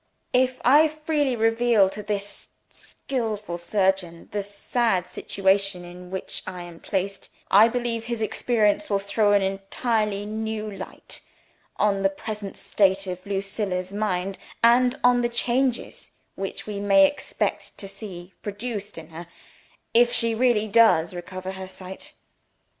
If 0.33 0.59
I 0.65 0.87
freely 0.87 1.35
reveal 1.35 1.87
to 1.91 2.01
this 2.01 2.47
skillful 2.71 3.59
surgeon 3.59 4.29
the 4.31 4.41
sad 4.41 5.05
situation 5.05 5.85
in 5.85 6.09
which 6.09 6.41
I 6.47 6.63
am 6.63 6.79
placed, 6.79 7.29
I 7.51 7.67
believe 7.67 8.05
his 8.05 8.19
experience 8.19 8.89
will 8.89 8.97
throw 8.97 9.33
an 9.33 9.43
entirely 9.43 10.25
new 10.25 10.71
light 10.71 11.21
on 11.77 12.01
the 12.01 12.09
present 12.09 12.57
state 12.57 13.05
of 13.05 13.27
Lucilla's 13.27 13.93
mind, 13.93 14.39
and 14.63 14.97
on 15.03 15.21
the 15.21 15.29
changes 15.29 16.09
which 16.33 16.65
we 16.65 16.79
may 16.79 17.05
expect 17.05 17.77
to 17.77 17.87
see 17.87 18.33
produced 18.41 18.97
in 18.97 19.09
her, 19.09 19.27
if 19.93 20.11
she 20.11 20.33
really 20.33 20.67
does 20.67 21.13
recover 21.13 21.51
her 21.51 21.67
sight. 21.67 22.13